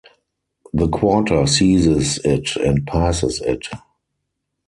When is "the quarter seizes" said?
0.73-2.17